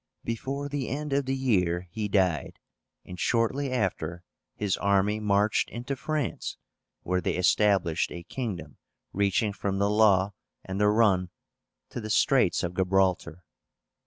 Before 0.23 0.67
the 0.67 0.89
end 0.89 1.13
of 1.13 1.25
the 1.27 1.35
year 1.35 1.87
he 1.91 2.07
died, 2.07 2.57
and 3.05 3.19
shortly 3.19 3.69
after 3.71 4.23
his 4.55 4.75
army 4.77 5.19
marched 5.19 5.69
into 5.69 5.95
France, 5.95 6.57
where 7.03 7.21
they 7.21 7.35
established 7.35 8.11
a 8.11 8.23
kingdom 8.23 8.77
reaching 9.13 9.53
from 9.53 9.77
the 9.77 9.91
Loire 9.91 10.33
and 10.65 10.81
the 10.81 10.87
Rhone 10.87 11.29
to 11.89 12.01
the 12.01 12.09
Straits 12.09 12.63
of 12.63 12.75
Gibraltar. 12.75 13.43